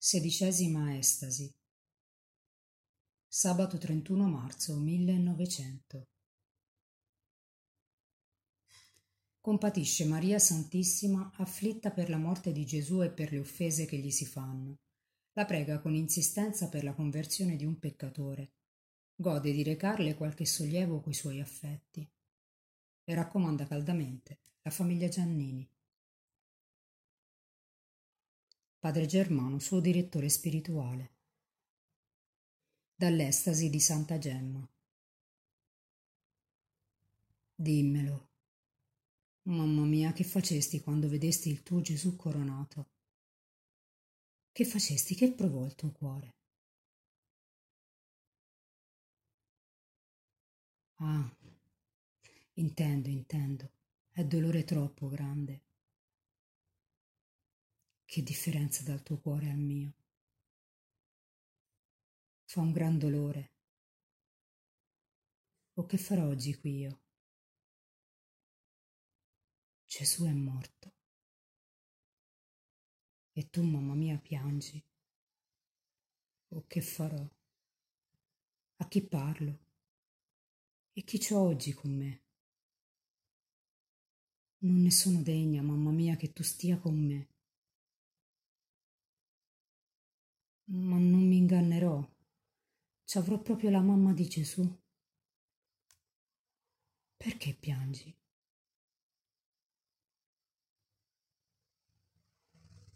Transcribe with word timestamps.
Sedicesima 0.00 0.96
estasi. 0.96 1.52
Sabato 3.26 3.78
31 3.78 4.28
marzo 4.28 4.76
1900. 4.76 6.06
Compatisce 9.40 10.04
Maria 10.04 10.38
Santissima 10.38 11.32
afflitta 11.34 11.90
per 11.90 12.10
la 12.10 12.16
morte 12.16 12.52
di 12.52 12.64
Gesù 12.64 13.02
e 13.02 13.10
per 13.10 13.32
le 13.32 13.40
offese 13.40 13.86
che 13.86 13.96
gli 13.96 14.12
si 14.12 14.24
fanno. 14.24 14.78
La 15.32 15.44
prega 15.44 15.80
con 15.80 15.96
insistenza 15.96 16.68
per 16.68 16.84
la 16.84 16.94
conversione 16.94 17.56
di 17.56 17.64
un 17.64 17.80
peccatore. 17.80 18.52
Gode 19.16 19.50
di 19.50 19.64
recarle 19.64 20.14
qualche 20.14 20.46
sollievo 20.46 21.00
coi 21.00 21.12
suoi 21.12 21.40
affetti. 21.40 22.08
Le 23.02 23.14
raccomanda 23.14 23.66
caldamente 23.66 24.38
la 24.62 24.70
famiglia 24.70 25.08
Giannini. 25.08 25.68
Padre 28.80 29.06
Germano, 29.06 29.58
suo 29.58 29.80
direttore 29.80 30.28
spirituale. 30.28 31.16
Dall'estasi 32.94 33.70
di 33.70 33.80
Santa 33.80 34.18
Gemma. 34.18 34.64
Dimmelo. 37.56 38.28
Mamma 39.48 39.82
mia, 39.82 40.12
che 40.12 40.22
facesti 40.22 40.80
quando 40.80 41.08
vedesti 41.08 41.48
il 41.48 41.64
tuo 41.64 41.80
Gesù 41.80 42.14
coronato? 42.14 42.90
Che 44.52 44.64
facesti? 44.64 45.16
Che 45.16 45.32
provò 45.32 45.64
il 45.64 45.74
tuo 45.74 45.90
cuore? 45.90 46.36
Ah, 51.00 51.28
intendo, 52.54 53.08
intendo. 53.08 53.72
È 54.08 54.24
dolore 54.24 54.62
troppo 54.62 55.08
grande. 55.08 55.67
Che 58.10 58.22
differenza 58.22 58.82
dal 58.84 59.02
tuo 59.02 59.18
cuore 59.18 59.50
al 59.50 59.58
mio. 59.58 59.92
Fa 62.44 62.62
un 62.62 62.72
gran 62.72 62.96
dolore. 62.96 63.52
O 65.74 65.84
che 65.84 65.98
farò 65.98 66.26
oggi 66.26 66.56
qui 66.56 66.78
io? 66.78 67.00
Gesù 69.84 70.24
è 70.24 70.32
morto. 70.32 70.94
E 73.32 73.50
tu, 73.50 73.62
mamma 73.62 73.92
mia, 73.92 74.16
piangi. 74.16 74.82
O 76.48 76.66
che 76.66 76.80
farò? 76.80 77.28
A 78.76 78.88
chi 78.88 79.06
parlo? 79.06 79.58
E 80.94 81.04
chi 81.04 81.18
c'ho 81.18 81.40
oggi 81.40 81.74
con 81.74 81.94
me? 81.94 82.22
Non 84.60 84.80
ne 84.80 84.90
sono 84.90 85.20
degna, 85.20 85.60
mamma 85.60 85.90
mia, 85.90 86.16
che 86.16 86.32
tu 86.32 86.42
stia 86.42 86.78
con 86.78 86.98
me. 86.98 87.36
Ma 90.70 90.98
non 90.98 91.26
mi 91.26 91.36
ingannerò. 91.36 92.06
Ci 93.04 93.18
avrò 93.18 93.40
proprio 93.40 93.70
la 93.70 93.80
mamma 93.80 94.12
di 94.12 94.28
Gesù. 94.28 94.66
Perché 97.16 97.54
piangi? 97.54 98.14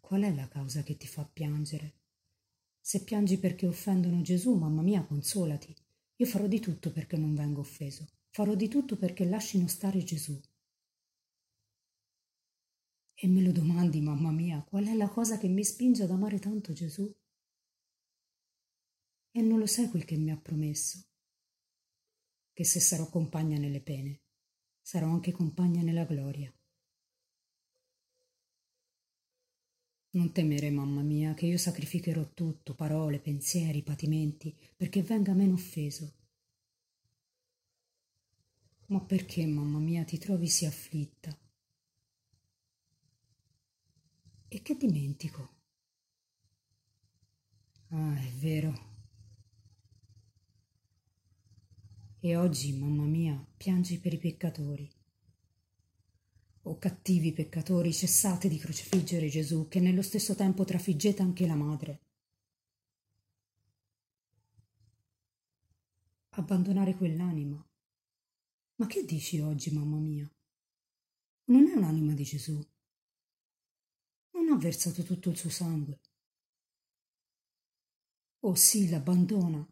Qual 0.00 0.22
è 0.22 0.34
la 0.34 0.48
causa 0.48 0.82
che 0.82 0.96
ti 0.96 1.06
fa 1.06 1.24
piangere? 1.26 1.96
Se 2.80 3.04
piangi 3.04 3.38
perché 3.38 3.66
offendono 3.66 4.22
Gesù, 4.22 4.54
mamma 4.54 4.80
mia, 4.80 5.04
consolati. 5.04 5.76
Io 6.16 6.26
farò 6.26 6.46
di 6.46 6.60
tutto 6.60 6.90
perché 6.90 7.18
non 7.18 7.34
venga 7.34 7.60
offeso. 7.60 8.06
Farò 8.30 8.54
di 8.54 8.68
tutto 8.68 8.96
perché 8.96 9.26
lasciano 9.26 9.68
stare 9.68 10.02
Gesù. 10.02 10.40
E 13.14 13.28
me 13.28 13.42
lo 13.42 13.52
domandi, 13.52 14.00
mamma 14.00 14.30
mia, 14.30 14.62
qual 14.62 14.86
è 14.86 14.94
la 14.94 15.08
cosa 15.08 15.36
che 15.36 15.48
mi 15.48 15.64
spinge 15.64 16.04
ad 16.04 16.10
amare 16.10 16.38
tanto 16.38 16.72
Gesù? 16.72 17.14
E 19.38 19.40
non 19.40 19.60
lo 19.60 19.66
sai 19.66 19.88
quel 19.88 20.04
che 20.04 20.16
mi 20.16 20.32
ha 20.32 20.36
promesso? 20.36 21.00
Che 22.52 22.64
se 22.64 22.80
sarò 22.80 23.08
compagna 23.08 23.56
nelle 23.56 23.80
pene, 23.80 24.22
sarò 24.82 25.06
anche 25.10 25.30
compagna 25.30 25.80
nella 25.80 26.02
gloria. 26.02 26.52
Non 30.10 30.32
temere, 30.32 30.70
mamma 30.70 31.02
mia, 31.02 31.34
che 31.34 31.46
io 31.46 31.56
sacrificherò 31.56 32.32
tutto, 32.34 32.74
parole, 32.74 33.20
pensieri, 33.20 33.84
patimenti, 33.84 34.52
perché 34.76 35.02
venga 35.02 35.32
meno 35.34 35.54
offeso. 35.54 36.12
Ma 38.86 39.00
perché, 39.00 39.46
mamma 39.46 39.78
mia, 39.78 40.02
ti 40.02 40.18
trovi 40.18 40.48
sì 40.48 40.64
afflitta? 40.64 41.38
E 44.48 44.62
che 44.62 44.76
dimentico? 44.76 45.54
Ah, 47.90 48.16
è 48.20 48.30
vero, 48.32 48.87
E 52.20 52.34
oggi, 52.34 52.76
mamma 52.76 53.04
mia, 53.04 53.46
piangi 53.56 54.00
per 54.00 54.12
i 54.12 54.18
peccatori. 54.18 54.90
O 56.62 56.76
cattivi 56.76 57.32
peccatori, 57.32 57.92
cessate 57.92 58.48
di 58.48 58.58
crocifiggere 58.58 59.28
Gesù, 59.28 59.68
che 59.68 59.78
nello 59.78 60.02
stesso 60.02 60.34
tempo 60.34 60.64
trafiggete 60.64 61.22
anche 61.22 61.46
la 61.46 61.54
madre. 61.54 62.00
Abbandonare 66.30 66.96
quell'anima. 66.96 67.64
Ma 68.74 68.86
che 68.88 69.04
dici 69.04 69.38
oggi, 69.38 69.70
mamma 69.72 69.98
mia? 69.98 70.28
Non 71.44 71.68
è 71.68 71.74
un'anima 71.74 72.14
di 72.14 72.24
Gesù. 72.24 72.60
Non 74.32 74.48
ha 74.50 74.56
versato 74.56 75.04
tutto 75.04 75.30
il 75.30 75.36
suo 75.36 75.50
sangue. 75.50 76.00
Oh 78.40 78.56
sì, 78.56 78.88
l'abbandona, 78.88 79.64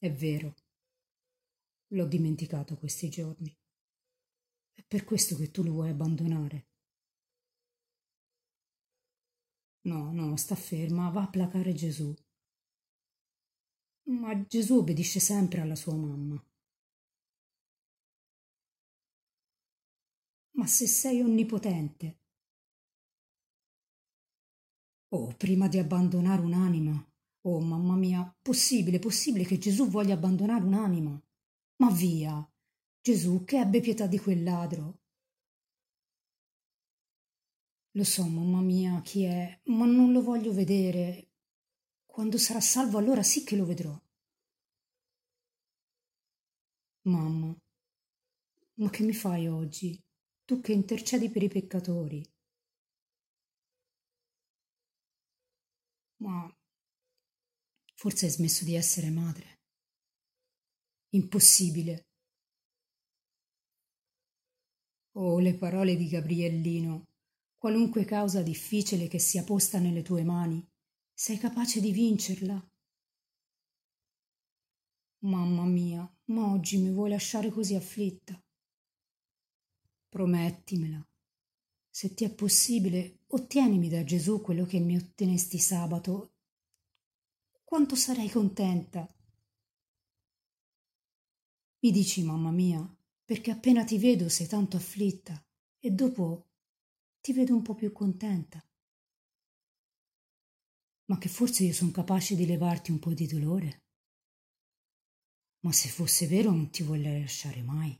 È 0.00 0.12
vero. 0.12 0.54
L'ho 1.88 2.06
dimenticato 2.06 2.76
questi 2.76 3.08
giorni. 3.08 3.52
È 4.72 4.84
per 4.86 5.02
questo 5.02 5.34
che 5.34 5.50
tu 5.50 5.64
lo 5.64 5.72
vuoi 5.72 5.90
abbandonare. 5.90 6.68
No, 9.82 10.12
no, 10.12 10.36
sta 10.36 10.54
ferma, 10.54 11.10
va 11.10 11.22
a 11.22 11.28
placare 11.28 11.72
Gesù. 11.72 12.14
Ma 14.10 14.46
Gesù 14.46 14.76
obbedisce 14.76 15.18
sempre 15.18 15.62
alla 15.62 15.74
sua 15.74 15.96
mamma. 15.96 16.40
Ma 20.52 20.66
se 20.66 20.86
sei 20.86 21.20
onnipotente. 21.20 22.20
Oh, 25.08 25.34
prima 25.36 25.68
di 25.68 25.78
abbandonare 25.78 26.42
un'anima, 26.42 26.94
Oh, 27.42 27.60
mamma 27.60 27.96
mia, 27.96 28.32
possibile, 28.40 29.00
possibile 29.00 29.44
che 29.44 29.58
Gesù 29.58 29.88
voglia 29.88 30.14
abbandonare 30.14 30.62
un'anima? 30.64 31.20
Ma 31.78 31.90
via! 31.90 32.48
Gesù, 33.00 33.44
che 33.44 33.58
ebbe 33.58 33.80
pietà 33.80 34.06
di 34.06 34.18
quel 34.18 34.42
ladro. 34.44 35.00
Lo 37.92 38.04
so, 38.04 38.26
mamma 38.26 38.62
mia, 38.62 39.02
chi 39.02 39.24
è, 39.24 39.60
ma 39.64 39.84
non 39.84 40.12
lo 40.12 40.22
voglio 40.22 40.54
vedere. 40.54 41.28
Quando 42.06 42.38
sarà 42.38 42.60
salvo, 42.60 42.96
allora 42.98 43.22
sì 43.22 43.44
che 43.44 43.56
lo 43.56 43.66
vedrò. 43.66 44.00
Mamma, 47.10 47.56
ma 48.76 48.88
che 48.88 49.02
mi 49.02 49.12
fai 49.12 49.46
oggi? 49.46 50.02
Tu 50.46 50.60
che 50.62 50.72
intercedi 50.72 51.28
per 51.28 51.42
i 51.42 51.48
peccatori. 51.48 52.24
Ma 56.20 56.48
Forse 57.98 58.26
hai 58.26 58.30
smesso 58.30 58.64
di 58.64 58.76
essere 58.76 59.10
madre. 59.10 59.58
Impossibile. 61.16 62.06
Oh, 65.16 65.40
le 65.40 65.56
parole 65.56 65.96
di 65.96 66.06
Gabriellino. 66.06 67.08
Qualunque 67.56 68.04
causa 68.04 68.40
difficile 68.40 69.08
che 69.08 69.18
sia 69.18 69.42
posta 69.42 69.80
nelle 69.80 70.02
tue 70.02 70.22
mani, 70.22 70.64
sei 71.12 71.38
capace 71.38 71.80
di 71.80 71.90
vincerla? 71.90 72.70
Mamma 75.24 75.64
mia, 75.64 76.08
ma 76.26 76.52
oggi 76.52 76.78
mi 76.78 76.92
vuoi 76.92 77.10
lasciare 77.10 77.50
così 77.50 77.74
afflitta? 77.74 78.40
Promettimela. 80.08 81.04
Se 81.90 82.14
ti 82.14 82.24
è 82.24 82.32
possibile, 82.32 83.24
ottienimi 83.26 83.88
da 83.88 84.04
Gesù 84.04 84.40
quello 84.40 84.64
che 84.64 84.78
mi 84.78 84.96
ottenesti 84.96 85.58
sabato 85.58 86.34
quanto 87.68 87.96
sarei 87.96 88.30
contenta. 88.30 89.06
Mi 91.80 91.90
dici, 91.90 92.22
mamma 92.22 92.50
mia, 92.50 92.80
perché 93.22 93.50
appena 93.50 93.84
ti 93.84 93.98
vedo 93.98 94.30
sei 94.30 94.46
tanto 94.46 94.78
afflitta 94.78 95.38
e 95.78 95.90
dopo 95.90 96.48
ti 97.20 97.34
vedo 97.34 97.54
un 97.54 97.60
po' 97.60 97.74
più 97.74 97.92
contenta. 97.92 98.58
Ma 101.10 101.18
che 101.18 101.28
forse 101.28 101.64
io 101.64 101.74
sono 101.74 101.90
capace 101.90 102.34
di 102.36 102.46
levarti 102.46 102.90
un 102.90 103.00
po' 103.00 103.12
di 103.12 103.26
dolore? 103.26 103.82
Ma 105.60 105.72
se 105.72 105.90
fosse 105.90 106.26
vero 106.26 106.50
non 106.50 106.70
ti 106.70 106.82
vorrei 106.82 107.20
lasciare 107.20 107.62
mai. 107.62 107.94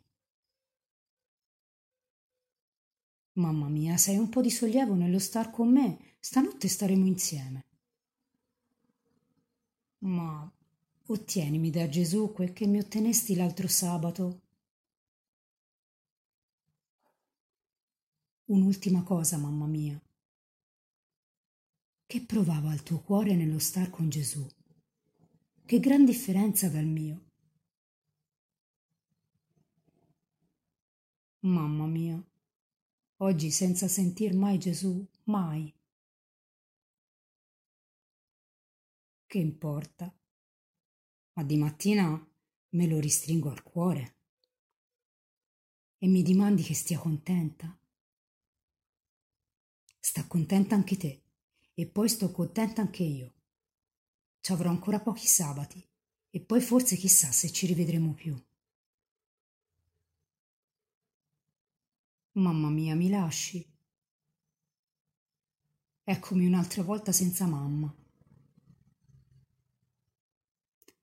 Mamma 3.33 3.69
mia, 3.69 3.99
sei 3.99 4.17
un 4.17 4.31
po' 4.31 4.41
di 4.41 4.51
sollievo 4.51 4.95
nello 4.95 5.19
star 5.19 5.51
con 5.51 5.71
me. 5.71 6.17
Stanotte 6.21 6.69
staremo 6.69 7.05
insieme. 7.05 7.68
Ma 10.01 10.51
ottienimi 11.07 11.71
da 11.71 11.89
Gesù 11.89 12.33
quel 12.33 12.53
che 12.53 12.67
mi 12.67 12.79
ottenesti 12.79 13.35
l'altro 13.35 13.67
sabato. 13.67 14.43
Un'ultima 18.47 19.03
cosa, 19.03 19.37
mamma 19.37 19.67
mia. 19.67 20.01
Che 22.07 22.25
provava 22.25 22.73
il 22.73 22.83
tuo 22.83 23.01
cuore 23.01 23.35
nello 23.35 23.59
star 23.59 23.91
con 23.91 24.09
Gesù? 24.09 24.47
Che 25.67 25.81
gran 25.81 26.05
differenza 26.05 26.69
dal 26.71 26.87
mio. 26.87 27.27
Mamma 31.41 31.87
mia, 31.87 32.21
oggi 33.19 33.51
senza 33.51 33.87
sentir 33.87 34.35
mai 34.35 34.59
Gesù, 34.59 35.07
mai. 35.25 35.73
Che 39.29 39.37
importa? 39.37 40.11
Ma 41.35 41.43
di 41.45 41.59
mattina 41.59 42.09
me 42.71 42.87
lo 42.87 42.99
ristringo 42.99 43.51
al 43.51 43.63
cuore 43.63 44.17
e 45.99 46.07
mi 46.07 46.23
dimandi 46.23 46.63
che 46.63 46.73
stia 46.73 46.99
contenta. 46.99 47.79
Sta 50.01 50.27
contenta 50.27 50.77
anche 50.77 50.97
te 50.97 51.23
e 51.75 51.87
poi 51.87 52.09
sto 52.09 52.33
contenta 52.33 52.81
anche 52.81 53.03
io. 53.03 53.35
Ci 54.41 54.53
avrò 54.53 54.71
ancora 54.71 54.99
pochi 54.99 55.27
sabati 55.27 55.87
e 56.31 56.41
poi 56.41 56.63
forse 56.63 56.97
chissà 56.97 57.31
se 57.31 57.53
ci 57.53 57.67
rivedremo 57.67 58.15
più. 58.15 58.35
Mamma 62.33 62.71
mia, 62.71 62.95
mi 62.95 63.11
lasci? 63.11 63.63
Eccomi 66.03 66.47
un'altra 66.47 66.83
volta 66.83 67.13
senza 67.13 67.45
mamma. 67.45 67.98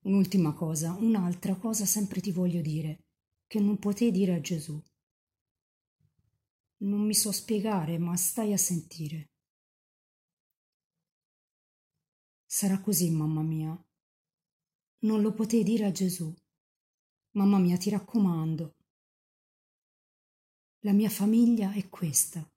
Un'ultima 0.05 0.53
cosa, 0.53 0.93
un'altra 0.93 1.55
cosa 1.55 1.83
sempre 1.85 2.21
ti 2.21 2.31
voglio 2.31 2.61
dire, 2.61 3.05
che 3.47 3.59
non 3.59 3.79
potei 3.79 4.11
dire 4.11 4.35
a 4.35 4.39
Gesù. 4.39 4.79
Non 6.77 7.03
mi 7.03 7.15
so 7.15 7.31
spiegare, 7.31 7.97
ma 7.97 8.15
stai 8.15 8.53
a 8.53 8.57
sentire. 8.57 9.31
Sarà 12.45 12.79
così, 12.81 13.09
mamma 13.09 13.41
mia. 13.41 13.75
Non 14.99 15.21
lo 15.21 15.33
potei 15.33 15.63
dire 15.63 15.85
a 15.85 15.91
Gesù. 15.91 16.31
Mamma 17.31 17.57
mia, 17.57 17.77
ti 17.77 17.89
raccomando. 17.89 18.75
La 20.81 20.93
mia 20.93 21.09
famiglia 21.09 21.73
è 21.73 21.89
questa. 21.89 22.47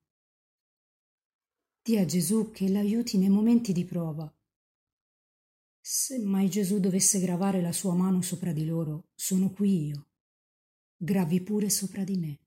Dì 1.81 1.97
a 1.97 2.05
Gesù 2.05 2.51
che 2.51 2.69
l'aiuti 2.69 3.17
nei 3.17 3.31
momenti 3.31 3.73
di 3.73 3.87
prova. 3.87 4.31
Se 5.91 6.19
mai 6.19 6.51
Gesù 6.51 6.81
dovesse 6.81 7.19
gravare 7.19 7.63
la 7.63 7.73
sua 7.73 7.95
mano 7.95 8.21
sopra 8.21 8.53
di 8.53 8.67
loro, 8.67 9.09
sono 9.15 9.51
qui 9.51 9.87
io. 9.87 10.09
Gravi 10.95 11.41
pure 11.41 11.71
sopra 11.71 12.05
di 12.05 12.19
me. 12.19 12.39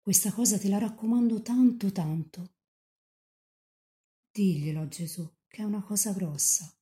Questa 0.00 0.30
cosa 0.30 0.60
te 0.60 0.68
la 0.68 0.78
raccomando 0.78 1.42
tanto 1.42 1.90
tanto. 1.90 2.52
Diglielo 4.30 4.82
a 4.82 4.86
Gesù, 4.86 5.28
che 5.48 5.62
è 5.62 5.64
una 5.64 5.82
cosa 5.82 6.12
grossa. 6.12 6.72